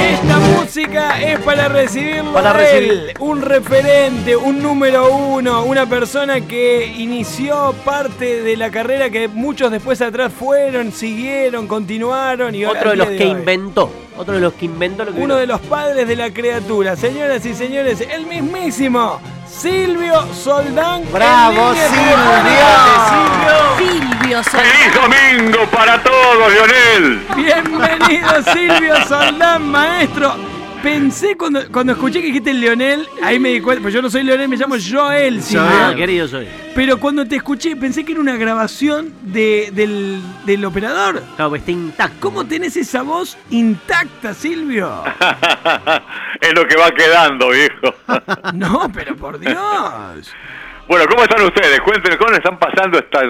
[0.00, 5.86] Esta música es para recibirlo Para a recibir- él, un referente, un número uno, una
[5.86, 12.64] persona que inició parte de la carrera que muchos después atrás fueron, siguieron, continuaron y
[12.64, 13.30] Otro de los que hoy.
[13.30, 13.90] inventó.
[14.16, 15.36] Otro de los que inventó lo que Uno vino.
[15.36, 21.02] de los padres de la criatura, señoras y señores, el mismísimo Silvio Soldán.
[21.12, 23.08] ¡Bravo, en línea
[23.78, 24.13] Silvio!
[24.24, 27.20] ¡Feliz domingo para todos, Lionel!
[27.36, 30.34] Bienvenido Silvio Soldán, maestro.
[30.82, 34.22] Pensé cuando, cuando escuché que dijiste Leonel, ahí me di cuenta, pues yo no soy
[34.22, 35.68] Leonel, me llamo Joel, Silvio.
[35.68, 36.48] Ah, querido soy.
[36.74, 41.22] Pero cuando te escuché pensé que era una grabación de, del, del operador.
[41.36, 42.16] Claro, pues está intacto.
[42.20, 45.04] ¿Cómo tenés esa voz intacta, Silvio?
[46.40, 47.94] es lo que va quedando, viejo.
[48.54, 50.32] No, pero por Dios.
[50.88, 51.78] bueno, ¿cómo están ustedes?
[51.82, 53.20] Cuéntenme, ¿cómo le están pasando esta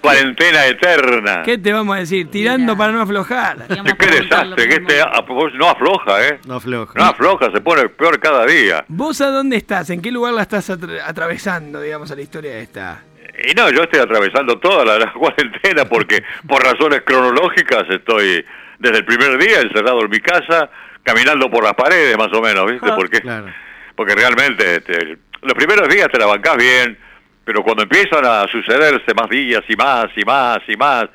[0.00, 1.42] cuarentena eterna?
[1.44, 2.30] ¿Qué te vamos a decir?
[2.30, 2.78] Tirando Mira.
[2.78, 3.66] para no aflojar.
[3.98, 4.98] Qué desastre, que este
[5.58, 6.38] no afloja, ¿eh?
[6.46, 6.92] No afloja.
[6.98, 8.84] No afloja, se pone peor cada día.
[8.88, 9.90] ¿Vos a dónde estás?
[9.90, 13.02] ¿En qué lugar la estás atra- atravesando, digamos, a la historia esta?
[13.48, 18.44] Y no, yo estoy atravesando toda la, la cuarentena porque por razones cronológicas estoy
[18.78, 20.70] desde el primer día encerrado en mi casa,
[21.02, 22.88] caminando por las paredes más o menos, ¿viste?
[22.90, 23.46] Ah, Porque, claro.
[23.96, 26.98] porque realmente este, los primeros días te la bancás bien,
[27.48, 31.06] pero cuando empiezan a sucederse más días y más y más y más,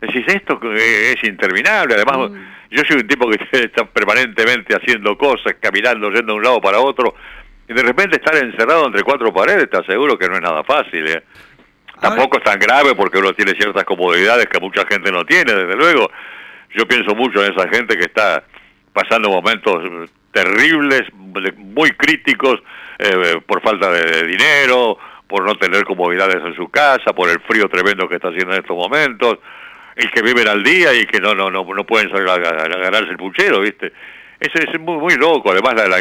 [0.00, 1.96] decís, esto es interminable.
[1.96, 2.30] Además,
[2.70, 6.78] yo soy un tipo que está permanentemente haciendo cosas, caminando, yendo de un lado para
[6.78, 7.16] otro,
[7.68, 11.04] y de repente estar encerrado entre cuatro paredes, te aseguro que no es nada fácil,
[11.04, 11.24] ¿eh?
[12.00, 15.74] Tampoco es tan grave porque uno tiene ciertas comodidades que mucha gente no tiene, desde
[15.74, 16.12] luego.
[16.76, 18.44] Yo pienso mucho en esa gente que está
[18.92, 21.02] pasando momentos terribles,
[21.56, 22.62] muy críticos,
[23.00, 24.96] eh, por falta de dinero,
[25.32, 28.60] por no tener comodidades en su casa, por el frío tremendo que está haciendo en
[28.60, 29.38] estos momentos,
[29.96, 32.64] y que viven al día y que no no no, no pueden salir a, a-
[32.64, 33.92] a ganarse el puchero, ¿viste?
[34.38, 35.50] Eso es muy, muy loco.
[35.52, 35.98] Además, la, la,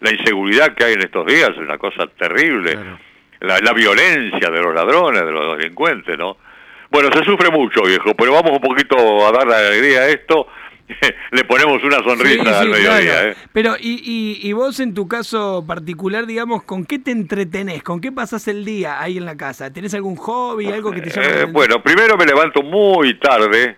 [0.00, 2.98] la inseguridad que hay en estos días es una cosa terrible Claro.
[3.40, 6.36] la, la violencia de los ladrones, de los delincuentes, ¿no?
[6.90, 10.46] Bueno, se sufre mucho, viejo, pero vamos un poquito a dar la alegría a esto.
[11.32, 13.28] Le ponemos una sonrisa Sí, al mediodía, claro.
[13.30, 13.36] ¿eh?
[13.52, 14.00] Pero, y,
[14.42, 17.82] y, y vos en tu caso particular, digamos, ¿con qué te entretenés?
[17.82, 19.72] ¿Con qué pasás el día ahí en la casa?
[19.72, 23.76] ¿Tenés algún hobby, algo que te llame la Eh, bueno, primero me levanto muy tarde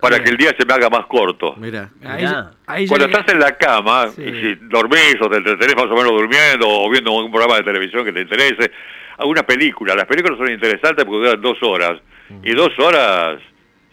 [0.00, 1.54] para que el día se me haga más corto.
[1.56, 1.90] Mira.
[2.04, 2.24] Ahí,
[2.66, 4.22] ahí Cuando estás en la cama, Sí.
[4.22, 7.62] y si dormís o te entretenés más o menos durmiendo o viendo un programa de
[7.62, 8.70] televisión que te interese,
[9.18, 9.94] alguna película.
[9.94, 12.00] Las películas son interesantes porque duran dos horas.
[12.42, 13.40] Y dos horas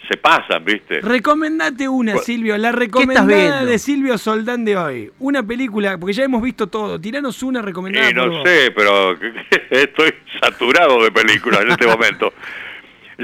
[0.09, 0.99] se pasan, ¿viste?
[1.01, 5.11] Recomendate una, Bueno, Silvio, la recomendada de Silvio Soldán de hoy.
[5.19, 6.99] Una película, porque ya hemos visto todo.
[6.99, 8.09] Tiranos una recomendada.
[8.09, 8.47] Y por no vos.
[8.49, 9.15] sé, pero
[9.69, 12.33] estoy saturado de películas en este momento.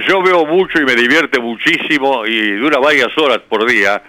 [0.07, 4.01] Yo veo mucho y me divierte muchísimo y dura varias horas por día.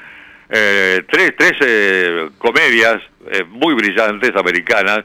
[0.51, 2.99] eh, tres tres eh, comedias
[3.33, 5.01] eh, muy brillantes americanas.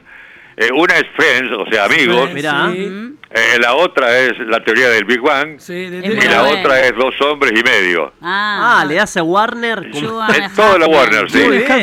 [0.56, 2.30] Eh, una es Friends, o sea, amigos.
[2.30, 2.70] Friends, Mirá.
[2.72, 3.14] sí.
[3.36, 5.58] Eh, la otra es la teoría del Big Bang.
[5.58, 8.12] Sí, de- de- Y la otra es dos hombres y medio.
[8.22, 9.90] Ah, Ah, le hace a Warner.
[9.90, 11.28] como- Two and a Es todo la Half Warner, Men.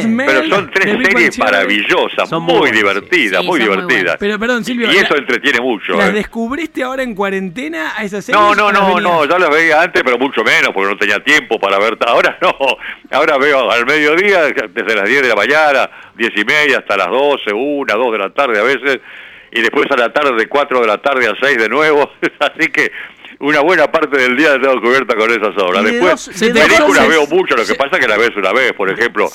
[0.02, 0.14] sí.
[0.26, 3.48] Pero son tres series maravillosas, Son muy buenas, divertidas, sí.
[3.48, 4.16] muy divertidas.
[4.18, 4.92] Pero perdón, Silvio.
[4.94, 5.98] y eso entretiene mucho.
[5.98, 6.14] ¿Las eh.
[6.14, 8.42] descubriste ahora en cuarentena a esas series?
[8.42, 11.60] No, no, no, no, ya las veía antes, pero mucho menos, porque no tenía tiempo
[11.60, 11.98] para ver.
[12.08, 12.56] Ahora no,
[13.12, 17.08] ahora veo al mediodía, desde las 10 de la mañana, 10 y media, hasta las
[17.10, 19.00] 12, 1, 2 de la tarde a veces,
[19.52, 22.12] y después a la tarde, de 4 de la tarde a 6 de nuevo.
[22.40, 22.92] Así que
[23.40, 25.84] una buena parte del día la tengo cubierta con esas obras.
[25.84, 28.18] De Después, dos- de dos películas veo mucho, lo que se- pasa es que la
[28.18, 29.30] ves una vez, por ejemplo.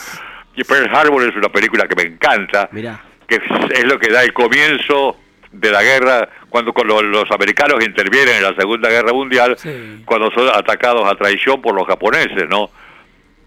[0.66, 2.98] Pearl Harbor es una película que me encanta Mirá.
[3.28, 3.36] que
[3.74, 5.18] es lo que da el comienzo
[5.52, 10.02] de la guerra, cuando, cuando los americanos intervienen en la Segunda Guerra Mundial, Sí.
[10.06, 12.70] cuando son atacados a traición por los japoneses, ¿no?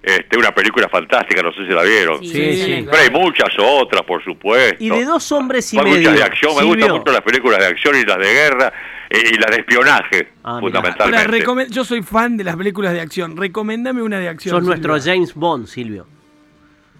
[0.02, 2.20] Este, una película fantástica, no sé si la vieron.
[2.24, 2.86] Sí, Sí.
[2.90, 4.78] Pero hay muchas otras, por supuesto.
[4.84, 5.98] Y de dos hombres y Hay medio.
[6.00, 8.74] muchas de acción, me gustan mucho las películas de acción y las de guerra
[9.12, 11.44] y las de espionaje, Ah, fundamentalmente.
[11.46, 13.36] Ahora, yo soy fan de las películas de acción.
[13.36, 14.56] Recomendame una de acción.
[14.56, 14.98] Sos nuestro.
[15.02, 16.08] James Bond, Silvio.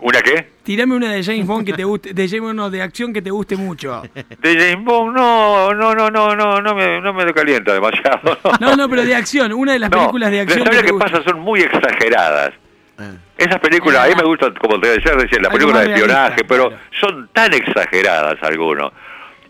[0.02, 0.50] ¿Una qué?
[0.64, 3.22] Tirame una de James Bond que te guste, de James Bond, no, de acción que
[3.22, 4.02] te guste mucho.
[4.14, 8.38] De James Bond, no, no, no, no, no, no me, no me calienta demasiado.
[8.62, 10.92] No, no, pero de acción, una de las No, películas de acción ¿sabes que que
[10.94, 11.12] guste.
[11.12, 11.24] pasa?
[11.30, 12.54] Son muy exageradas.
[13.00, 13.14] Ah.
[13.38, 16.72] Esas películas, a mí me gustan, como te decía recién, las películas de espionaje, pero
[17.00, 18.92] son tan exageradas algunos.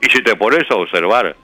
[0.02, 1.36] Y si te pones a observar,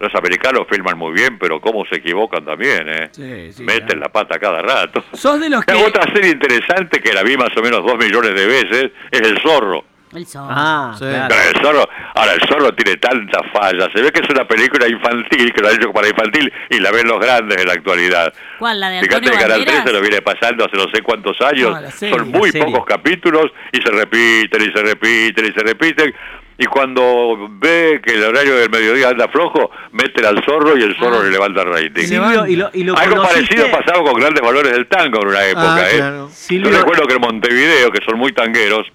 [0.00, 3.08] los americanos filman muy bien, pero cómo se equivocan también, ¿eh?
[3.12, 4.00] Sí, sí, Meten claro.
[4.00, 5.04] la pata cada rato.
[5.12, 5.74] Sos de los que...
[5.74, 9.38] Otra serie interesante que la vi más o menos dos millones de veces es El
[9.40, 9.84] Zorro.
[10.14, 10.46] El sol.
[10.50, 11.04] Ah, Sí.
[11.04, 11.26] claro.
[11.28, 14.86] Pero el zorro, ahora el zorro tiene tantas fallas, se ve que es una película
[14.88, 18.32] infantil, que lo ha hecho para infantil y la ven los grandes en la actualidad.
[18.58, 18.80] ¿Cuál?
[18.80, 19.82] ¿La de Fíjate Antonio que Canal Banderas?
[19.84, 22.14] 13 lo viene pasando hace no sé cuántos años, No, serie.
[22.16, 26.14] son muy pocos capítulos y se repiten y se repiten y se repiten.
[26.58, 30.94] Y cuando ve que el horario del mediodía anda flojo, mete al zorro y el
[30.96, 31.24] zorro Ah.
[31.24, 32.04] le levanta el rating.
[32.06, 35.28] Silvio, y lo, y lo Algo conociste- parecido pasaba con grandes valores del tango en
[35.28, 35.74] una época.
[35.76, 35.96] Ah, ¿eh?
[35.96, 36.28] claro.
[36.30, 38.86] Silvio- Yo recuerdo que en Montevideo, que son muy tangueros,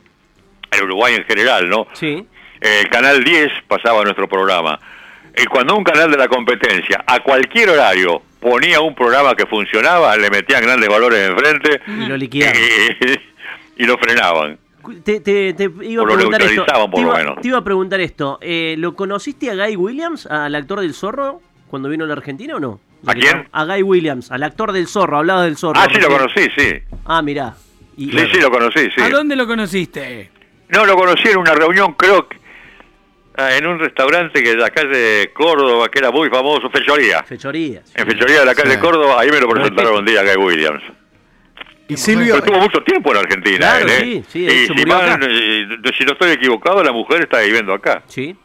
[0.71, 1.87] en Uruguay en general, ¿no?
[1.93, 2.25] Sí.
[2.61, 4.79] Eh, el canal 10 pasaba nuestro programa.
[5.41, 10.15] Y cuando un canal de la competencia, a cualquier horario, ponía un programa que funcionaba,
[10.17, 12.55] le metían grandes valores enfrente Y lo liquidaban.
[13.77, 14.57] y, y lo frenaban.
[15.03, 16.65] Te, te- te iba a O lo preguntar esto.
[16.65, 17.41] por te, lo iba, menos.
[17.41, 18.39] te iba a preguntar esto.
[18.41, 22.55] Eh, ¿Lo conociste a Guy Williams, al actor del zorro, cuando vino a la Argentina
[22.55, 22.79] o no?
[23.05, 23.47] ¿A quién?
[23.51, 25.79] A Guy Williams, al actor del zorro, hablaba del zorro.
[25.79, 26.73] Ah, sí, lo conocí, sí.
[27.05, 27.53] Ah, mirá.
[27.97, 29.01] Y- Sí, sí, lo conocí, sí.
[29.01, 30.31] ¿A dónde lo conociste?
[30.69, 32.37] No, lo conocí en una reunión, creo que
[33.37, 37.23] ah, en un restaurante que de la calle de Córdoba, que era muy famoso, Fechoría.
[37.23, 37.87] Fechorías.
[37.87, 37.93] sí.
[37.95, 38.75] En Fechoría de la calle Sí.
[38.75, 40.83] de Córdoba, ahí me lo presentaron un día Guy Williams.
[41.89, 44.23] Y Silvio, Pero estuvo mucho tiempo en Argentina, Claro, él, ¿eh?
[44.27, 45.25] sí, sí, y si, mal- acá.
[45.97, 48.03] si no estoy equivocado, la mujer está viviendo acá.
[48.07, 48.35] Sí.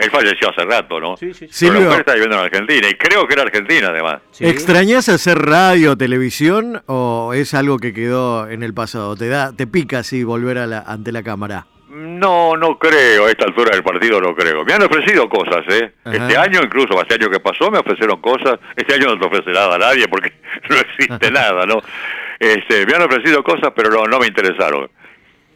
[0.00, 1.16] Él falleció hace rato, ¿no?
[1.16, 1.66] Sí, sí, sí.
[1.66, 4.20] Pero la mujer está viviendo en Argentina, y creo que era Argentina, además.
[4.32, 4.46] sí.
[4.46, 9.16] ¿extrañas hacer radio, televisión o es algo que quedó en el pasado?
[9.16, 11.66] ¿Te da, te pica así volver a la, ante la cámara?
[11.90, 14.64] No, no creo, a esta altura del partido no creo.
[14.64, 15.92] Me han ofrecido cosas, ¿eh?
[16.04, 16.16] Ajá.
[16.16, 18.60] Este año, incluso, este año que pasó, me ofrecieron cosas.
[18.76, 20.32] Este año no te ofrece nada a nadie porque
[20.70, 21.80] no existe nada, ¿no?
[22.38, 24.88] Este, me han ofrecido cosas, pero no, no me interesaron.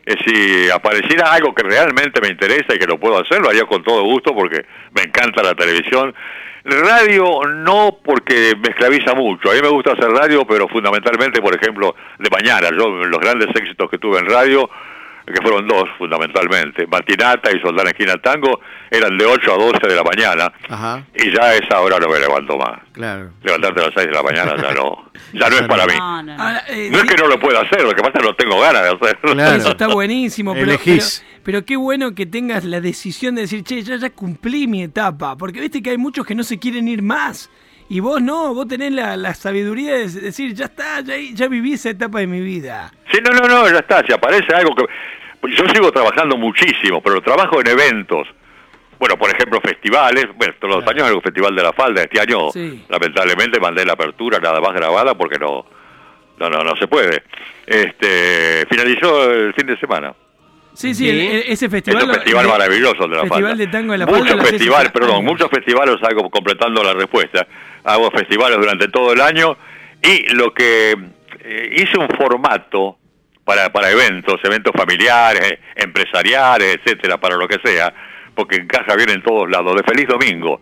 [0.06, 3.82] Si apareciera algo que realmente me interesa y que lo puedo hacer, lo haría con
[3.82, 4.64] todo gusto porque
[4.94, 6.14] me encanta la televisión.
[6.64, 9.50] Radio no porque me esclaviza mucho.
[9.50, 12.70] A mí me gusta hacer radio, pero fundamentalmente, por ejemplo, de mañana.
[12.70, 14.70] Yo los grandes éxitos que tuve en radio,
[15.26, 18.61] que fueron dos fundamentalmente, Matinata y Soldán Esquina Tango,
[18.91, 22.09] eran de 8 a 12 de la mañana Ajá, y ya a esa hora no
[22.09, 22.81] me levanto más.
[22.93, 23.31] claro.
[23.43, 25.94] Levantarte a las 6 de la mañana ya no, ya no es para mí.
[25.99, 26.43] No, no, no.
[26.43, 28.35] Ahora, eh, No es que no lo pueda hacer, lo que pasa es que no
[28.35, 29.32] tengo ganas de hacerlo.
[29.32, 29.56] Claro.
[29.56, 31.25] Eso está buenísimo, pero, Elegís.
[31.26, 34.82] pero, pero qué bueno que tengas la decisión de decir, che, ya, ya cumplí mi
[34.82, 35.37] etapa.
[35.37, 37.50] Porque viste que hay muchos que no se quieren ir más.
[37.88, 41.75] Y vos no, vos tenés la, la sabiduría de decir, ya está, ya, ya viví
[41.75, 42.90] esa etapa de mi vida.
[43.12, 44.84] Sí, no, no, no, ya está, si aparece algo que...
[45.40, 48.26] pues Yo sigo trabajando muchísimo, pero trabajo en eventos.
[48.98, 50.26] Bueno, por ejemplo, festivales.
[50.36, 52.02] Bueno, todos los años hay un festival de la falda.
[52.02, 52.84] Este año, Sí.
[52.88, 55.66] lamentablemente, mandé la apertura nada más grabada porque no,
[56.38, 57.22] no, no, no se puede.
[57.66, 60.14] Este, finalizó el fin de semana.
[60.75, 61.10] Sí, sí, Sí.
[61.10, 62.02] el- el- ese festival.
[62.02, 63.54] es un festival el- maravilloso el de la Festival falda.
[63.56, 64.19] de tango de la falda.
[64.20, 65.22] muchos festivales, perdón, años.
[65.25, 67.46] muchos festivales hago completando la respuesta.
[67.84, 69.56] Hago festivales durante todo el año
[70.02, 70.96] y lo que
[71.40, 72.96] eh, hice un formato
[73.44, 77.92] para, para eventos, eventos familiares, empresariales, etcétera, para lo que sea,
[78.34, 80.60] porque encaja bien en todos lados, de Feliz Domingo.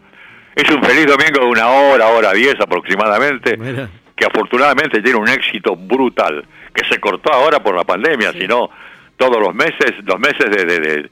[0.54, 3.88] Es un Feliz Domingo de una hora, hora diez aproximadamente, Mira.
[4.16, 6.44] que afortunadamente tiene un éxito brutal,
[6.74, 8.68] que se cortó ahora por la pandemia, si no,
[9.16, 11.10] todos los meses, los meses de, de- de-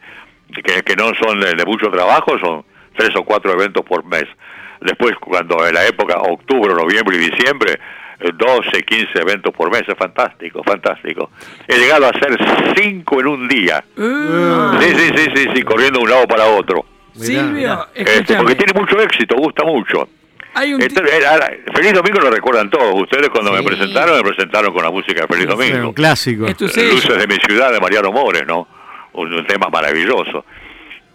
[0.64, 2.64] que, que no son de, de mucho trabajo, son
[2.96, 4.24] tres o cuatro eventos por mes.
[4.80, 7.78] Después, cuando en la época, octubre, noviembre y diciembre,
[8.20, 11.30] eh, 12, 15 eventos por mes, es fantástico, fantástico.
[11.68, 12.36] He llegado a hacer
[12.76, 13.84] cinco en un día.
[13.96, 16.84] Uh, Sí, sí, sí, sí, sí, corriendo de un lado para otro.
[17.12, 20.08] Silvio, Este, porque tiene mucho éxito, gusta mucho.
[20.54, 20.88] Hay un eh,
[21.28, 22.94] ahora, Feliz Domingo lo recuerdan todos.
[23.02, 23.58] Ustedes cuando Sí.
[23.58, 25.88] me presentaron, me presentaron con la música de Feliz Domingo.
[25.88, 26.46] un clásico.
[26.46, 26.94] es tu sello.
[26.94, 28.66] Luces de mi ciudad de Mariano Mores, ¿no?
[29.12, 30.44] Un, un tema maravilloso.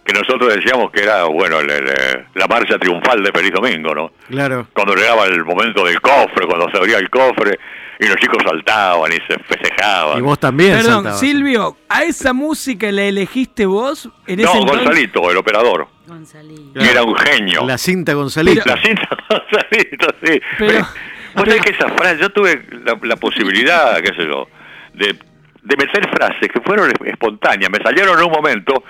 [0.06, 4.12] Que nosotros decíamos que era, bueno, el- el- la marcha triunfal de Feliz Domingo, ¿no?
[4.28, 4.68] Claro.
[4.72, 7.58] Cuando llegaba el momento del cofre, cuando se abría el cofre
[7.98, 10.18] y los chicos saltaban y se festejaban.
[10.18, 10.72] Y vos también.
[10.74, 11.18] Perdón, saltabas.
[11.20, 14.08] Silvio, ¿a esa música la elegiste vos?
[14.28, 14.84] En no, ese entonces?
[14.84, 15.88] Gonzalito, el operador.
[16.06, 16.80] Gonzalito.
[16.80, 17.64] Y era un genio.
[17.66, 18.62] La cinta Gonzalito.
[18.64, 20.40] La cinta Gonzalito, sí.
[20.58, 20.86] Pero-
[21.34, 24.46] Vos sabés que esa frase, yo tuve la, la posibilidad, qué sé yo,
[24.94, 28.82] de, de meter frases que fueron espontáneas, me salieron en un momento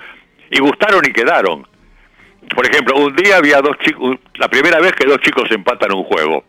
[0.49, 1.67] y gustaron y quedaron.
[2.55, 6.03] Por ejemplo, un día había dos chicos, la primera vez que dos chicos empatan un
[6.03, 6.43] juego.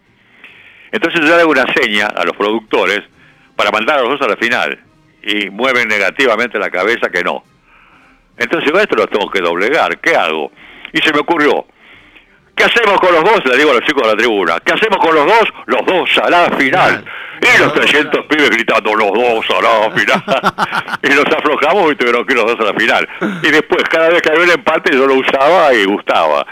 [0.93, 3.03] Entonces yo le hago una seña a los productores
[3.57, 4.79] para mandar a los dos a la final
[5.23, 7.43] y mueven negativamente la cabeza que no.
[8.37, 10.53] Entonces esto lo tengo que doblegar, ¿qué hago?
[10.93, 11.67] Y se me ocurrió,
[12.59, 13.41] ¿qué hacemos con los dos?
[13.47, 15.45] Le digo a los chicos de la tribuna, ¿qué hacemos con los dos?
[15.67, 17.05] Los dos a la final.
[17.41, 20.25] Y los 300 pibes gritando, los dos a la final.
[21.03, 23.09] y nos aflojamos y tuvieron que ir los dos a la final.
[23.43, 26.45] Y después, cada vez que había un empate, yo lo usaba y gustaba.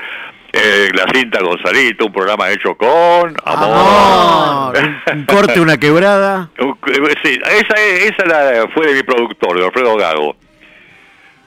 [0.53, 4.75] Eh, la cinta Gonzalito, un programa hecho con amor.
[4.75, 4.79] Amor.
[5.13, 6.49] Un, corte, una quebrada.
[7.25, 10.37] Sí, esa, esa la- fue de mi productor, de Alfredo Gago.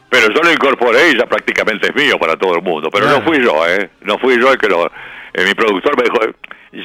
[0.10, 2.90] Pero yo lo incorporé y ya prácticamente es mío para todo el mundo.
[2.92, 3.20] Pero Claro.
[3.20, 3.90] no fui yo, ¿eh?
[4.02, 4.86] No fui yo el que lo...
[4.88, 6.20] eh, mi productor me dijo,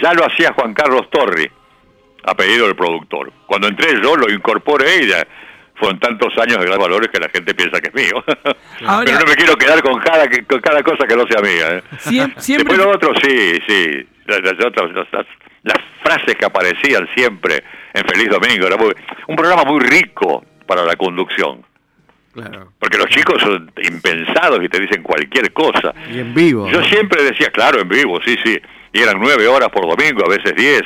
[0.02, 1.50] ya lo hacía Juan Carlos Torri,
[2.24, 3.32] apellido del productor.
[3.46, 5.26] Cuando entré yo lo incorporé y ya
[5.76, 8.22] fueron tantos años de gran valores que la gente piensa que es mío.
[8.86, 11.78] Ahora- Pero no me quiero quedar con cada, con cada cosa que no sea mía.
[11.78, 11.82] ¿eh?
[11.98, 14.06] Siem- siempre, Después lo otro, sí, sí.
[14.26, 15.26] Las, las- las-
[15.62, 17.64] las frases que aparecían siempre
[17.94, 18.66] en Feliz Domingo.
[18.66, 18.94] Era muy-
[19.28, 21.64] un programa muy rico para la conducción.
[22.34, 22.72] Claro.
[22.78, 25.94] Porque los chicos son impensados y te dicen cualquier cosa.
[26.12, 26.68] Y en vivo.
[26.68, 26.86] Yo ¿no?
[26.86, 28.58] siempre decía, claro, en vivo, sí, sí.
[28.92, 30.82] Y eran nueve horas por domingo, a veces diez.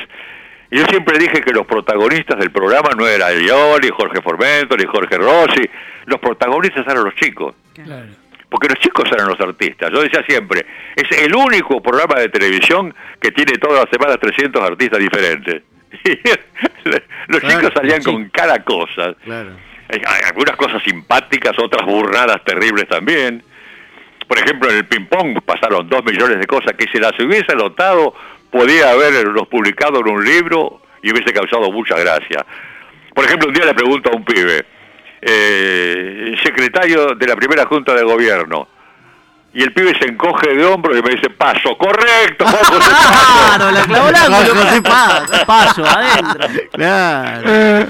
[0.71, 4.77] Y yo siempre dije que los protagonistas del programa no eran yo, ni Jorge Formento,
[4.77, 5.67] ni Jorge Rossi.
[6.05, 7.55] Los protagonistas eran los chicos.
[7.73, 8.05] Claro.
[8.49, 9.91] Porque los chicos eran los artistas.
[9.91, 10.65] Yo decía siempre,
[10.95, 15.63] es el único programa de televisión que tiene todas las semanas 300 artistas diferentes.
[17.27, 18.11] los Claro, chicos salían sí.
[18.11, 19.15] con cada cosa.
[19.23, 19.51] Claro.
[19.89, 23.43] Hay algunas cosas simpáticas, otras burradas terribles también.
[24.27, 28.13] Por ejemplo, en el ping-pong pasaron dos millones de cosas que si las hubiese notado,
[28.51, 32.45] podía haberlos publicado en un libro y hubiese causado mucha gracia.
[33.15, 34.65] Por ejemplo, un día le pregunto a un pibe,
[35.21, 38.67] eh, secretario de la primera Junta de Gobierno,
[39.53, 42.79] y el pibe se encoge de hombros y me dice, paso, correcto, José Paso.
[43.57, 44.07] Claro, la clavó.
[44.55, 45.45] José Paso.
[45.47, 46.47] Paso, adentro.
[46.71, 47.49] Claro.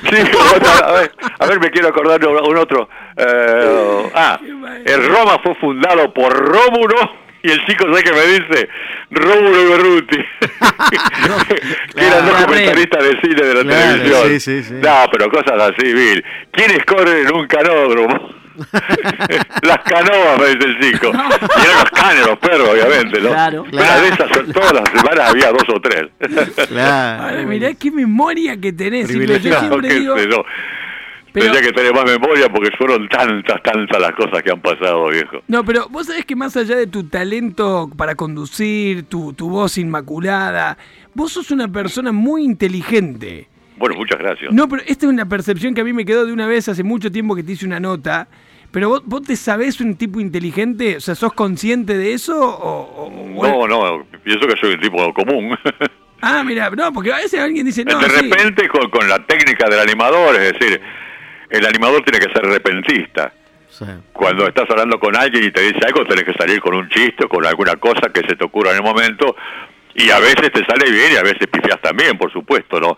[0.09, 0.15] Sí,
[0.85, 2.87] a ver, a ver, me quiero acordar de un un otro.
[3.17, 4.39] Eh, ah,
[4.85, 6.95] el Roma fue fundado por Rómulo
[7.43, 8.69] y el chico, ¿sabes qué me dice?
[9.11, 10.17] Rómulo Berruti.
[11.95, 14.27] que eran dos comentaristas de cine de la Claro, televisión.
[14.29, 14.73] sí, sí, sí.
[14.75, 16.23] No, pero cosas así, Bill.
[16.51, 18.38] ¿Quiénes corren en un canódromo?
[19.63, 21.07] Las canoas, me dice el chico.
[21.07, 23.29] Y eran los canes, los perros, obviamente, ¿no?
[23.29, 23.65] Claro.
[23.69, 26.05] Pero de esas, todas las semanas había dos o tres.
[26.67, 27.23] Claro.
[27.23, 29.07] Ahora, mirá qué memoria que tenés.
[29.09, 30.17] Yo siempre digo...
[30.17, 30.43] sé yo.
[31.31, 35.09] Pero- Tendría que tener más memoria porque fueron tantas, tantas las cosas que han pasado,
[35.09, 35.43] viejo.
[35.47, 39.77] No, pero vos sabés que más allá de tu talento para conducir, tu, tu voz
[39.77, 40.75] inmaculada,
[41.13, 43.47] vos sos una persona muy inteligente.
[43.79, 44.51] Bueno, muchas gracias.
[44.53, 46.83] No, pero esta es una percepción que a mí me quedó de una vez hace
[46.83, 48.27] mucho tiempo que te hice una nota.
[48.71, 52.39] Pero vos, vos te sabés un tipo inteligente, o sea, ¿sos consciente de eso?
[52.39, 55.57] O, o- o- No, no, pienso que soy un tipo común.
[56.21, 58.29] Ah, mira, no, porque a veces alguien dice, no, de sí.
[58.29, 60.81] repente, con, con la técnica del animador, es decir,
[61.49, 63.31] el animador tiene que ser repentista.
[63.69, 63.85] Sí.
[64.11, 67.25] Cuando estás hablando con alguien y te dice algo, tenés que salir con un chiste
[67.29, 69.33] con alguna cosa que se te ocurra en el momento.
[69.95, 72.97] Y a veces te sale bien y a veces pifias también, por supuesto, ¿no?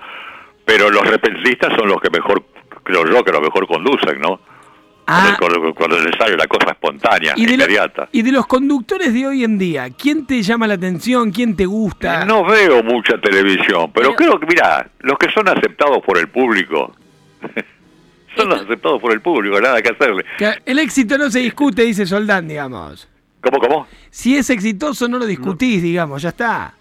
[0.71, 2.43] Pero los repentistas son los que mejor,
[2.83, 4.39] creo yo, que los mejor conducen, ¿no?
[5.05, 8.07] Ah, Cuando, cuando les sale la cosa espontánea, y de, lo- inmediata.
[8.13, 11.31] y de los conductores de hoy en día, ¿quién te llama la atención?
[11.31, 12.23] ¿Quién te gusta?
[12.23, 16.29] No veo mucha televisión, pero, Pero- creo que, mira, los que son aceptados por el
[16.29, 16.95] público,
[18.37, 20.23] son los aceptados por el público, nada que hacerle.
[20.37, 23.09] Que El éxito no se discute, dice Soldán, digamos.
[23.41, 23.87] ¿Cómo, cómo?
[24.09, 26.75] Si es exitoso, no lo discutís, digamos, ya está.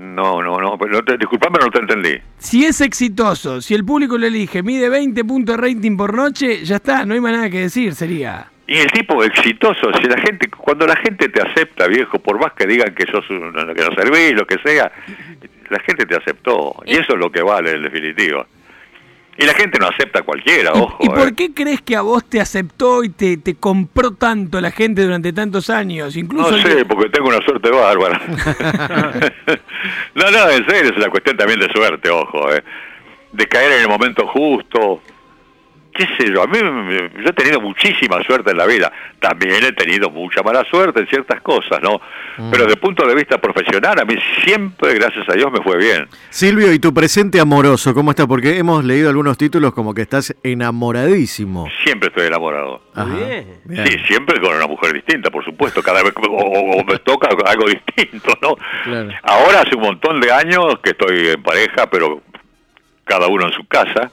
[0.00, 2.18] No, no, no, pero no te, disculpame, no te entendí.
[2.38, 6.64] Si es exitoso, si el público lo elige, mide 20 puntos de rating por noche,
[6.64, 8.46] ya está, no hay más nada que decir, sería.
[8.66, 12.54] Y el tipo exitoso, si la gente, cuando la gente te acepta, viejo, por más
[12.54, 14.90] que digan que sos un, que no servís, lo que sea,
[15.68, 16.76] la gente te aceptó.
[16.86, 18.46] Y eso es lo que vale en definitiva.
[19.38, 20.96] Y la gente no acepta a cualquiera, ¿Y- ojo.
[21.00, 21.32] ¿Y, por eh.
[21.34, 25.32] qué crees que a vos te aceptó y te, te compró tanto la gente durante
[25.32, 26.14] tantos años?
[26.16, 28.20] Incluso No sé, que- porque tengo una suerte bárbara.
[30.14, 32.62] no, no, en serio, es una cuestión también de suerte, ojo, eh.
[33.32, 35.00] de caer en el momento justo.
[36.00, 36.42] ¿Qué sé yo?
[36.42, 38.90] A mí yo he tenido muchísima suerte en la vida.
[39.18, 42.00] También he tenido mucha mala suerte en ciertas cosas, ¿no?
[42.50, 45.76] Pero desde el punto de vista profesional, a mí siempre, gracias a Dios, me fue
[45.76, 46.08] bien.
[46.30, 48.26] Silvio, ¿y tu presente amoroso cómo está?
[48.26, 51.68] Porque hemos leído algunos títulos como que estás enamoradísimo.
[51.84, 52.80] Siempre estoy enamorado.
[52.94, 53.60] Bien.
[53.66, 53.86] bien.
[53.86, 55.82] Sí, siempre con una mujer distinta, por supuesto.
[55.82, 56.32] Cada vez que o-
[56.80, 58.54] o me toca algo distinto, ¿no?
[58.84, 59.10] Claro.
[59.22, 62.22] Ahora hace un montón de años que estoy en pareja, pero
[63.04, 64.10] cada uno en su casa.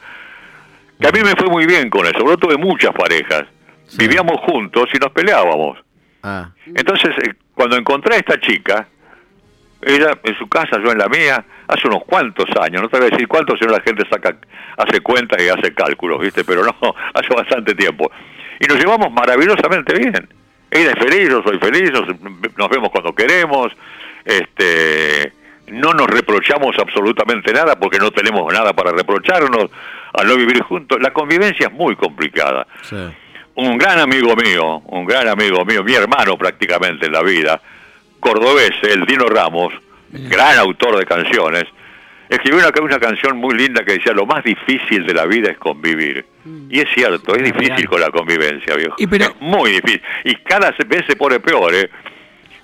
[1.00, 2.20] Que a mí me fue muy bien con eso.
[2.26, 3.46] Yo tuve muchas parejas.
[3.98, 5.78] Vivíamos juntos y nos peleábamos.
[6.24, 8.88] Ah, Entonces, eh, cuando encontré a esta chica,
[9.82, 13.08] ella en su casa, yo en la mía, hace unos cuantos años, no te voy
[13.08, 14.36] a decir cuántos, sino la gente saca,
[14.78, 16.44] hace cuentas y hace cálculos, ¿viste?
[16.44, 16.76] Pero no,
[17.14, 18.12] hace bastante tiempo.
[18.60, 20.28] Y nos llevamos maravillosamente bien.
[20.70, 22.08] Ella es feliz, yo soy feliz, nos,
[22.58, 23.72] nos vemos cuando queremos,
[24.26, 25.32] este,
[25.68, 29.70] no nos reprochamos absolutamente nada porque no tenemos nada para reprocharnos
[30.18, 31.00] al no vivir juntos.
[31.02, 32.96] La convivencia es muy complicada sí.
[33.56, 37.62] un gran amigo mío, un gran amigo mío, mi hermano prácticamente en la vida,
[38.20, 39.74] cordobés, el Dino Ramos,
[40.10, 41.66] gran autor de canciones,
[42.30, 45.58] escribió una, una canción muy linda que decía, lo más difícil de la vida es
[45.58, 46.26] convivir.
[46.70, 48.96] Y es cierto, es difícil con la convivencia, viejo.
[48.98, 50.02] Y pero- Es muy difícil.
[50.24, 51.90] Y cada vez se pone peor, ¿eh?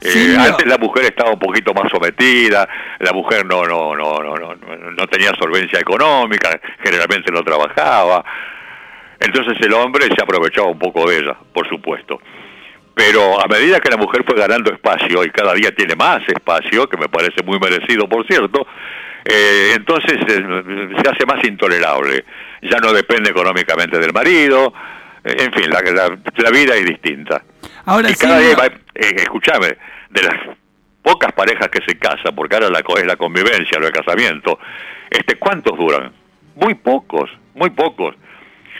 [0.05, 2.67] Eh, antes la mujer estaba un poquito más sometida,
[2.99, 8.23] la mujer no no no no no, no- no tenía solvencia económica, generalmente no trabajaba.
[9.19, 12.19] Entonces el hombre se aprovechaba un poco de ella, por supuesto.
[12.95, 16.87] Pero a medida que la mujer fue ganando espacio y cada día tiene más espacio,
[16.87, 18.67] que me parece muy merecido, por cierto,
[19.25, 22.25] eh, entonces eh, se hace más intolerable.
[22.61, 24.73] Ya no depende económicamente del marido.
[25.23, 27.41] eh, en fin, la, la- la vida es distinta.
[27.85, 29.67] Ahora, y cada Silvio- día, va- eh, escúchame,
[30.09, 30.35] de las
[31.01, 34.57] pocas parejas que se casan, porque ahora la, co- es la convivencia, lo de casamiento,
[35.09, 36.11] este, ¿cuántos duran?
[36.55, 38.15] Muy pocos, muy pocos.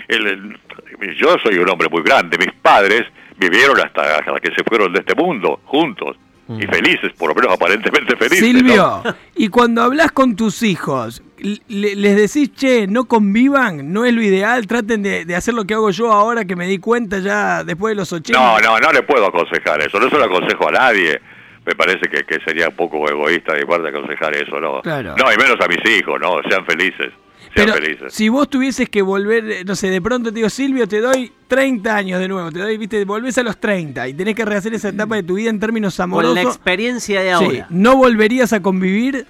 [0.07, 3.03] El- el- yo soy un hombre muy grande, mis padres
[3.37, 6.17] vivieron hasta, hasta que se fueron de este mundo, juntos,
[6.49, 8.53] y felices, por lo menos aparentemente felices.
[8.53, 8.59] ¿no?
[8.59, 9.03] Silvio,
[9.35, 11.23] y cuando hablas con tus hijos,
[11.67, 15.65] le- les decís, che, no convivan, no es lo ideal, traten de, de hacer lo
[15.65, 18.39] que hago yo ahora que me di cuenta ya después de los 80.
[18.39, 21.19] No, no, no le puedo aconsejar eso, no se lo aconsejo a nadie.
[21.65, 24.81] Me parece que, que sería un poco egoísta de mi parte aconsejar eso, ¿no?
[24.81, 25.15] Claro.
[25.17, 26.35] No, y menos a mis hijos, ¿no?
[26.49, 27.11] Sean felices,
[27.55, 28.13] sean Pero felices.
[28.13, 31.95] si vos tuvieses que volver, no sé, de pronto te digo, Silvio, te doy 30
[31.95, 34.89] años de nuevo, te doy, viste, volvés a los 30 y tenés que rehacer esa
[34.89, 36.35] etapa de tu vida en términos Con amorosos.
[36.35, 37.67] la experiencia de Sí, ahora.
[37.69, 39.25] ¿No volverías a convivir?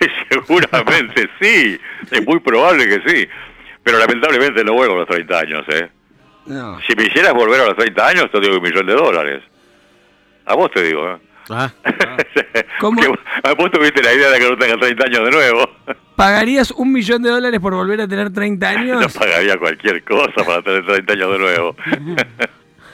[0.30, 1.78] Seguramente sí,
[2.10, 3.28] es muy probable que sí.
[3.82, 5.88] Pero lamentablemente no vuelvo a los 30 años, ¿eh?
[6.46, 6.78] No.
[6.86, 9.42] Si me hicieras volver a los 30 años, te digo un millón de dólares.
[10.44, 11.16] A vos te digo, ¿eh?
[11.50, 11.70] Ah,
[12.80, 13.00] ¿Cómo?
[13.00, 13.08] Porque
[13.62, 15.70] vos- tuviste la idea de que no tenga 30 años de nuevo.
[16.16, 19.12] ¿Pagarías un millón de dólares por volver a tener 30 Yo años?
[19.16, 21.76] pagaría cualquier cosa para tener 30 años de nuevo.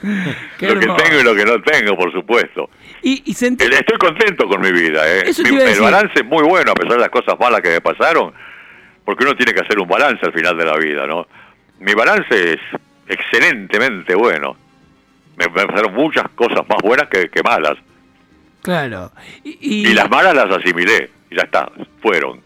[0.58, 2.68] Qué lo que tengo y lo que no tengo, por supuesto.
[3.02, 5.02] Y, y sentí- El- Estoy contento con mi vida.
[5.06, 5.22] ¿eh?
[5.24, 5.82] Mi- el decir.
[5.82, 8.32] balance es muy bueno, a pesar de las cosas malas que me pasaron,
[9.04, 11.26] porque uno tiene que hacer un balance al final de la vida, ¿no?
[11.80, 12.60] Mi balance es
[13.08, 14.56] excelentemente bueno.
[15.36, 17.76] Me, me pasaron muchas cosas más buenas que, que malas.
[18.62, 19.10] Claro.
[19.44, 22.40] Y, y- Y las malas las asimilé, y ya está, fueron.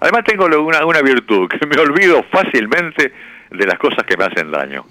[0.00, 3.12] Además tengo una, una virtud, que me olvido fácilmente
[3.50, 4.84] de las cosas que me hacen daño.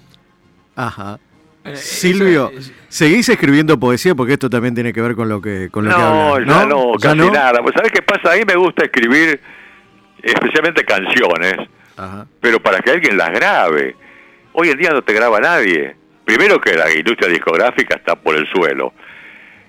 [0.76, 1.18] ajá.
[1.64, 2.52] Eh, Silvio,
[2.88, 4.14] ¿seguís escribiendo poesía?
[4.14, 6.92] Porque esto también tiene que ver con lo que, con lo que No, ya no,
[6.98, 7.30] ¿Ya casi no?
[7.30, 7.60] nada.
[7.62, 8.32] Pues ¿sabes qué pasa?
[8.32, 9.40] A mí me gusta escribir
[10.22, 11.56] especialmente canciones,
[11.96, 12.26] Ajá.
[12.40, 13.96] pero para que alguien las grabe.
[14.52, 15.96] Hoy en día no te graba nadie.
[16.24, 18.92] Primero que la industria discográfica está por el suelo.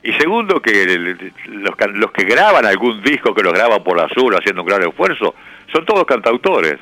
[0.04, 3.98] Y segundo que el- los, can- los que graban algún disco, que los graban por
[3.98, 5.34] la sur haciendo un gran esfuerzo,
[5.74, 6.76] son todos cantautores.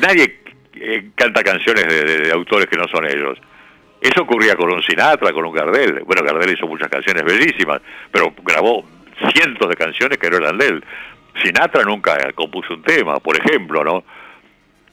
[0.00, 0.40] Nadie
[0.74, 3.38] eh, canta canciones de, de- de autores que no son ellos.
[4.00, 6.02] Eso ocurría con un Sinatra, con un Gardel.
[6.04, 7.80] Bueno, Gardel hizo muchas canciones bellísimas,
[8.12, 8.84] pero grabó
[9.32, 10.84] cientos de canciones que no eran de él.
[11.42, 14.04] Sinatra nunca compuso un tema, por ejemplo, ¿no?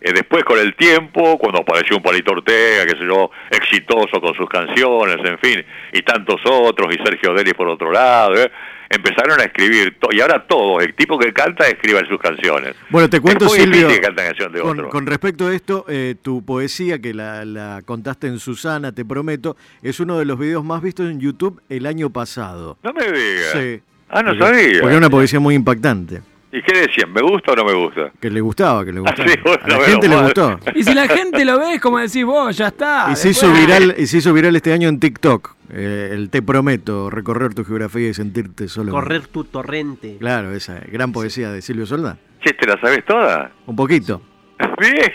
[0.07, 4.35] Eh, después, con el tiempo, cuando apareció un Palito Ortega, que sé yo, exitoso con
[4.35, 8.51] sus canciones, en fin, y tantos otros, y Sergio Delis por otro lado, ¿eh?
[8.87, 12.75] empezaron a escribir, to- y ahora todos, el tipo que canta, escribe sus canciones.
[12.91, 14.89] Bueno, te cuento, es muy Silvio, de con, otro.
[14.89, 19.57] con respecto a esto, eh, tu poesía, que la, la contaste en Susana, te prometo,
[19.81, 22.77] es uno de los videos más vistos en YouTube el año pasado.
[22.83, 23.51] No me digas.
[23.53, 23.81] Sí.
[24.09, 24.81] Ah, no Porque- sabía.
[24.81, 26.21] Porque es una poesía muy impactante.
[26.57, 27.11] ¿Y qué decían?
[27.11, 28.11] ¿Me gusta o no me gusta?
[28.21, 29.27] Que le gustaba, que le gustaba.
[29.27, 30.59] sí, bueno, a la gente le gustó.
[30.73, 33.07] Y si la gente lo ve, es como decís vos, ya está.
[33.11, 35.53] Y se hizo viral, y se hizo viral este año en TikTok.
[35.71, 38.91] eh, el Te prometo, recorrer tu geografía y sentirte solo.
[38.93, 40.15] Correr tu torrente.
[40.19, 42.17] Claro, esa gran poesía de Silvio Solda.
[42.41, 43.51] Che, ¿te la sabes toda?
[43.65, 44.21] Un poquito.
[44.79, 45.11] Bien.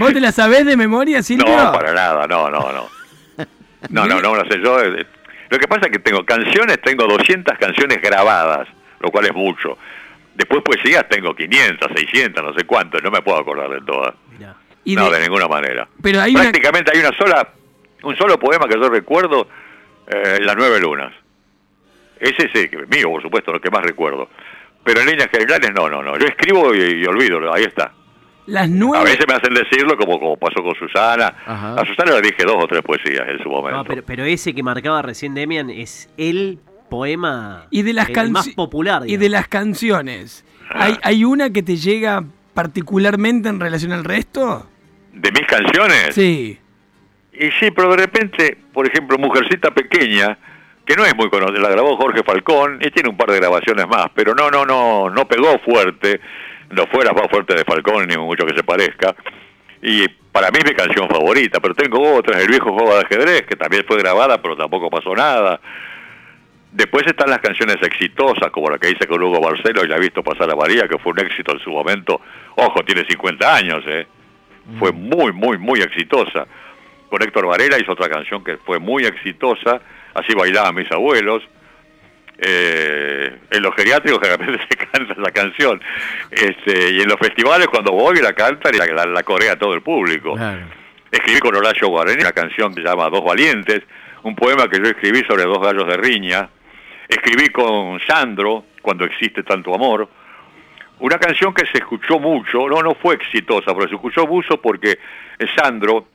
[0.00, 1.46] ¿Vos te la sabés de memoria, Silvio?
[1.46, 2.88] No, para nada, no, no, no.
[3.88, 4.80] No, no, no me la sé yo.
[4.82, 5.06] eh,
[5.48, 8.66] Lo que pasa es que tengo canciones, tengo 200 canciones grabadas,
[9.00, 9.78] lo cual es mucho.
[10.40, 14.14] Después poesías tengo 500, 600, no sé cuánto, no me puedo acordar de todas.
[14.32, 14.56] Mirá.
[14.84, 15.86] Y no, de- de ninguna manera.
[16.02, 16.44] Pero hay una...
[16.44, 17.46] Prácticamente hay una sola,
[18.04, 19.46] un solo poema que yo recuerdo,
[20.06, 21.12] eh, Las nueve lunas.
[22.18, 24.28] Ese que- mío, por supuesto, lo que más recuerdo.
[24.82, 26.18] Pero en líneas generales, no, no, no.
[26.18, 27.92] Yo escribo y, y olvido, ahí está.
[28.46, 29.04] Las A nueve...
[29.04, 31.34] veces me hacen decirlo, como, como pasó con Susana.
[31.46, 31.74] Ajá.
[31.74, 33.76] A Susana le dije dos o tres poesías en su momento.
[33.76, 36.58] No, pero, pero ese que marcaba recién Demian es el
[36.90, 39.04] poema Y de las el más popular.
[39.06, 40.44] Y de las canciones.
[40.68, 44.68] ¿Hay, ¿Hay una que te llega particularmente en relación al resto?
[45.12, 46.14] ¿De mis canciones?
[46.14, 46.58] Sí.
[47.32, 50.36] Y sí, pero de repente, por ejemplo, Mujercita Pequeña,
[50.84, 53.86] que no es muy conocida, la grabó Jorge Falcón y tiene un par de grabaciones
[53.88, 56.20] más, pero no, no, no, no pegó fuerte,
[56.70, 59.14] no fue la más fuerte de Falcón, ni mucho que se parezca.
[59.82, 63.42] Y para mí es mi canción favorita, pero tengo otras, El viejo juego de ajedrez,
[63.42, 65.60] que también fue grabada, pero tampoco pasó nada.
[66.72, 70.00] Después están las canciones exitosas, como la que hice con Hugo Barcelo y la he
[70.00, 72.20] visto pasar a María, que fue un éxito en su momento.
[72.54, 74.06] Ojo, tiene 50 años, ¿eh?
[74.78, 76.46] Fue muy, muy, muy exitosa.
[77.08, 79.80] Con Héctor Varela hizo otra canción que fue muy exitosa,
[80.14, 81.42] así bailaban mis abuelos.
[82.38, 85.82] Eh, en los geriátricos generalmente se canta esa canción.
[86.30, 89.74] Este, y en los festivales cuando voy la cantan y la, la, la corea todo
[89.74, 90.34] el público.
[90.34, 90.62] Claro.
[91.10, 93.82] Escribí con Horacio Guarani una canción que se llama Dos Valientes,
[94.22, 96.48] un poema que yo escribí sobre dos gallos de riña.
[97.10, 100.08] Escribí con Sandro, Cuando existe tanto amor.
[101.00, 104.98] Una canción que se escuchó mucho, no, no fue exitosa, pero se escuchó mucho porque
[105.56, 106.06] Sandro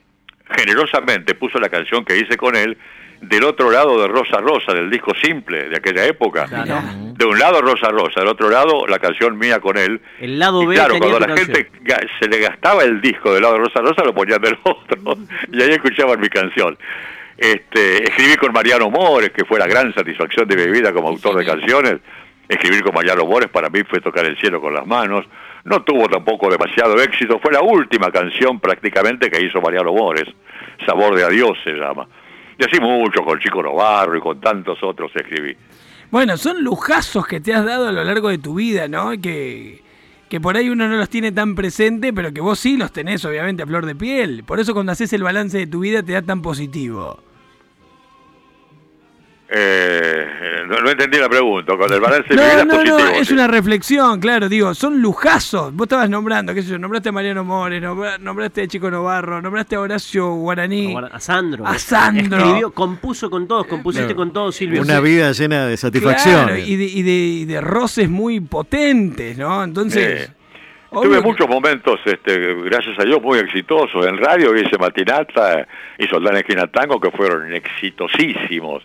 [0.50, 2.78] generosamente puso la canción que hice con él
[3.20, 6.46] del otro lado de Rosa Rosa, del disco simple de aquella época.
[6.46, 6.82] Claro.
[7.14, 10.00] De un lado Rosa Rosa, del otro lado la canción mía con él.
[10.20, 11.70] El lado Y B claro, tenía cuando la gente
[12.20, 15.18] se le gastaba el disco del lado de Rosa Rosa, lo ponían del otro.
[15.52, 16.76] Y ahí escuchaban mi canción.
[17.36, 21.36] Este, escribí con Mariano Mores, que fue la gran satisfacción de mi vida como autor
[21.36, 21.96] de canciones.
[22.48, 25.26] Escribir con Mariano Mores para mí fue tocar el cielo con las manos.
[25.64, 27.38] No tuvo tampoco demasiado éxito.
[27.40, 30.24] Fue la última canción prácticamente que hizo Mariano Mores.
[30.86, 32.06] Sabor de Adiós se llama.
[32.58, 35.54] Y así mucho, con Chico Novarro y con tantos otros escribí.
[36.10, 39.10] Bueno, son lujazos que te has dado a lo largo de tu vida, ¿no?
[39.20, 39.82] Que,
[40.30, 43.24] que por ahí uno no los tiene tan presente, pero que vos sí los tenés,
[43.24, 44.44] obviamente, a flor de piel.
[44.44, 47.25] Por eso cuando haces el balance de tu vida te da tan positivo.
[49.48, 51.76] Eh, no, no entendí la pregunta.
[51.76, 53.34] Con el balance de No, es no, no, positivo, es sí.
[53.34, 55.72] una reflexión, claro, digo, son lujazos.
[55.72, 59.40] Vos estabas nombrando, qué sé yo, nombraste a Mariano Mores, nombra- nombraste a Chico Novarro,
[59.40, 60.96] nombraste a Horacio Guaraní.
[61.12, 61.66] A Sandro.
[61.66, 62.38] A Sandro.
[62.38, 64.16] Escribió, compuso con todos, compusiste Claro.
[64.16, 64.82] con todos, Silvio.
[64.82, 65.02] Una Sí.
[65.04, 66.46] vida llena de satisfacción.
[66.46, 69.62] Claro, y de, y, de, y de roces muy potentes, ¿no?
[69.62, 70.32] Entonces...
[70.90, 74.06] Tuve que- muchos momentos, este, gracias a Dios, muy exitosos.
[74.06, 75.66] En radio hice Matinata
[75.98, 78.82] y Soldán Esquina Tango, que fueron exitosísimos.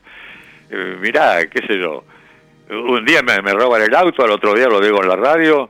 [0.71, 2.03] Eh, mirá, qué sé yo,
[2.69, 5.69] un día me, me roban el auto, al otro día lo digo en la radio,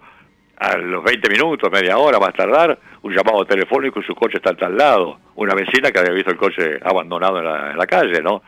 [0.58, 4.52] a los 20 minutos, media hora más tardar, un llamado telefónico y su coche está
[4.52, 5.18] al tal lado.
[5.36, 8.44] Una vecina que había visto el coche abandonado en la, en la calle, ¿no?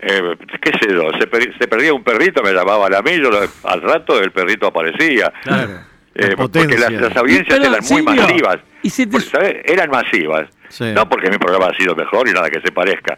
[0.00, 3.30] Eh, qué sé yo, se, per- se perdía un perrito, me llamaban a mí, yo
[3.30, 5.32] lo- al rato el perrito aparecía.
[5.42, 5.70] Claro.
[6.14, 8.58] Eh, porque las, audiencias Pero, eran muy Silvio, masivas.
[8.82, 9.56] y se te- Porque, ¿sabes?
[9.64, 10.50] Eran masivas.
[10.68, 10.92] Sí.
[10.92, 13.16] No porque mi programa ha sido mejor y nada que se parezca.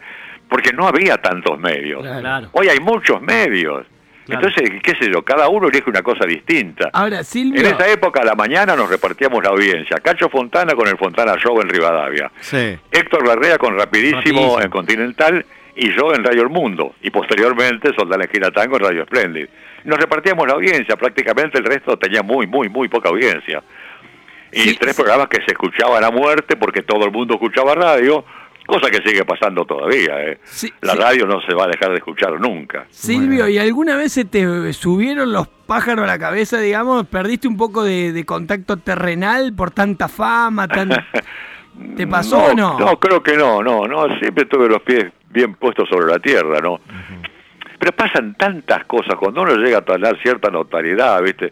[0.53, 2.03] Porque no había tantos medios.
[2.03, 2.47] Claro.
[2.51, 3.87] Hoy hay muchos medios.
[4.27, 4.47] Claro.
[4.47, 6.91] Entonces, qué sé yo, cada uno elige una cosa distinta.
[6.93, 7.59] Ahora, Silvio...
[7.59, 9.97] En esa época, a la mañana nos repartíamos la audiencia.
[9.97, 12.31] Cacho Fontana con el Fontana Show en Rivadavia.
[12.39, 12.77] Sí.
[12.91, 14.61] Héctor Larrea con Rapidísimo, Rapidísimo.
[14.61, 16.93] en Continental y yo en Radio El Mundo.
[17.01, 19.47] Y posteriormente Soldán Esquina Tango en Radio Splendid.
[19.85, 23.63] Nos repartíamos la audiencia, prácticamente el resto tenía muy, muy, muy poca audiencia.
[24.51, 25.01] Y Sí, tres sí.
[25.01, 28.23] programas que se escuchaban a muerte porque todo el mundo escuchaba radio,
[28.65, 30.21] cosa que sigue pasando todavía.
[30.23, 30.39] ¿eh?
[30.43, 30.99] Sí, la sí.
[30.99, 32.85] radio no se va a dejar de escuchar nunca.
[32.89, 37.05] Silvio, ¿y alguna vez se te subieron los pájaros a la cabeza, digamos?
[37.07, 40.67] ¿Perdiste un poco de, de contacto terrenal por tanta fama?
[40.67, 40.89] Tan...
[41.97, 42.77] ¿Te pasó o no?
[42.79, 46.59] No, creo que no, no, no, siempre tuve los pies bien puestos sobre la tierra,
[46.61, 46.79] ¿no?
[47.79, 51.51] Pero pasan tantas cosas cuando uno llega a tener cierta notariedad, ¿viste?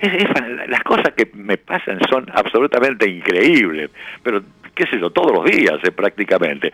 [0.00, 3.90] Es- es- las cosas que me pasan son absolutamente increíbles,
[4.22, 4.42] pero
[4.78, 6.72] qué sé yo, todos los días eh, prácticamente.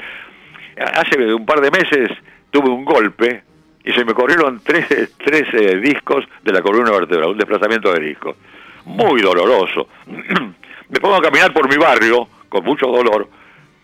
[0.76, 2.10] Hace un par de meses
[2.50, 3.42] tuve un golpe
[3.82, 4.86] y se me corrieron tres,
[5.16, 8.36] tres eh, discos de la columna vertebral, un desplazamiento de discos.
[8.84, 9.88] Muy doloroso.
[10.06, 13.28] me pongo a caminar por mi barrio con mucho dolor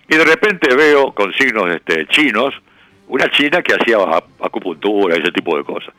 [0.06, 2.54] y de repente veo con signos este, chinos
[3.08, 3.96] una china que hacía
[4.40, 5.94] acupuntura ese tipo de cosas.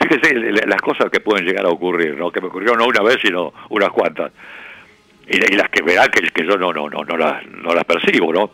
[0.00, 0.34] Fíjese
[0.66, 2.30] las cosas que pueden llegar a ocurrir, ¿no?
[2.30, 4.32] Que me ocurrieron no una vez, sino unas cuantas.
[5.26, 8.32] Y, las que verá que, que yo no, no, no, no, las, no las percibo,
[8.32, 8.50] ¿no?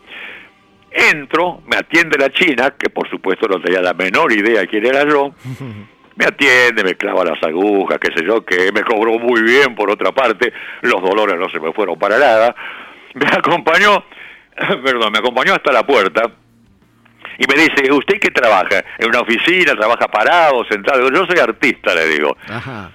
[0.91, 5.07] Entro, me atiende la china, que por supuesto no tenía la menor idea quién era
[5.07, 5.33] yo.
[6.13, 9.89] Me atiende, me clava las agujas, qué sé yo, que me cobró muy bien por
[9.89, 12.53] otra parte, los dolores no se me fueron para nada.
[13.15, 14.03] Me acompañó,
[14.83, 16.29] perdón, me acompañó hasta la puerta
[17.39, 18.83] y me dice, ¿usted qué trabaja?
[18.99, 19.73] ¿En una oficina?
[19.73, 21.09] ¿Trabaja parado, sentado?
[21.09, 22.37] Yo soy artista, le digo.
[22.47, 22.91] Ajá.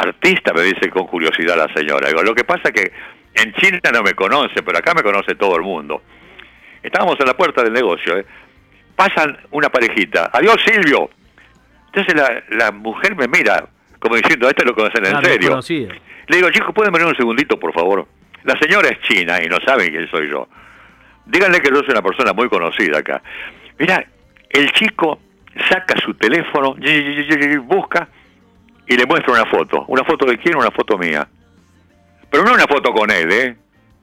[0.00, 2.08] Artista, me dice con curiosidad la señora.
[2.08, 2.92] Digo, lo que pasa es que
[3.34, 6.02] en China no me conoce, pero acá me conoce todo el mundo.
[6.82, 8.24] Estábamos en la puerta del negocio, ¿eh?
[8.96, 10.30] Pasan una parejita.
[10.32, 11.10] Adiós, Silvio.
[11.86, 13.66] Entonces la, la mujer me mira,
[13.98, 15.26] como diciendo, a este lo conocen en Claro,
[15.62, 15.88] serio.
[16.28, 18.06] Le digo, chicos, ¿pueden venir un segundito, por favor?
[18.44, 20.48] La señora es china y no saben quién soy yo.
[21.26, 23.22] Díganle que yo soy una persona muy conocida acá.
[23.78, 24.04] Mira,
[24.48, 25.20] el chico
[25.68, 26.76] saca su teléfono,
[27.64, 28.08] busca
[28.90, 29.84] y le muestra una foto.
[29.86, 30.56] ¿Una foto de quién?
[30.56, 31.26] Una foto mía.
[32.28, 33.56] Pero no una foto con él, ¿eh?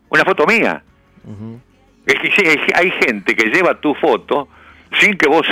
[0.08, 0.82] Una foto mía.
[2.06, 4.47] Es que sí, hay, hay gente que lleva tu foto
[5.02, 5.45] sin que vos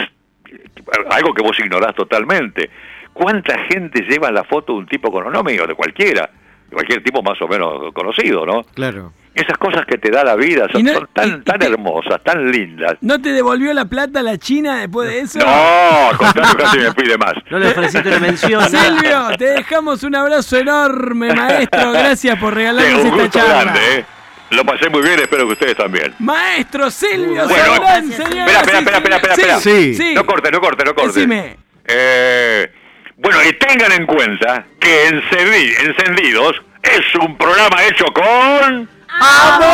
[1.10, 2.70] algo que vos ignorás totalmente.
[3.12, 6.30] ¿Cuánta gente lleva la foto de un tipo con un nombre o de cualquiera?
[6.76, 8.64] Cualquier tipo más o menos conocido, ¿no?
[8.74, 9.14] Claro.
[9.34, 11.60] Esas cosas que te da la vida son, Y no- son tan, y- y tan
[11.60, 12.96] te- hermosas, tan lindas.
[13.02, 15.40] ¿No te devolvió la plata la China después de eso?
[15.40, 17.34] No, al contrario, casi me pide más.
[17.50, 18.64] No le ofreciste una mención.
[18.70, 21.92] Silvio, te dejamos un abrazo enorme, maestro.
[21.94, 23.62] Gracias por Sí, regalarnos un esta gusto charla.
[23.64, 24.06] grande, ¿eh?
[24.52, 26.14] Lo pasé muy bien, espero que ustedes también.
[26.20, 28.28] Maestro Silvio Bueno, Sabrán, señoras
[28.62, 29.94] Espera, espera, espera, espera, espera, espera.
[29.96, 31.20] Sí, No corte, no corte, no corte.
[31.22, 31.58] Decime.
[31.88, 32.72] Eh,
[33.18, 38.90] bueno, y tengan en cuenta que Encendidos es un programa hecho con...
[39.08, 39.66] ¡Amor!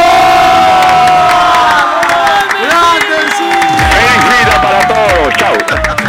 [2.67, 3.15] ¡Grande
[3.91, 5.33] ¡Feliz vida para todos!
[5.37, 6.00] ¡Chao!